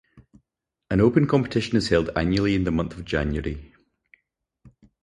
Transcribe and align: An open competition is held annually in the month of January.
An 0.89 0.99
open 0.99 1.27
competition 1.27 1.77
is 1.77 1.89
held 1.89 2.09
annually 2.15 2.55
in 2.55 2.63
the 2.63 2.71
month 2.71 2.97
of 2.97 3.05
January. 3.05 3.71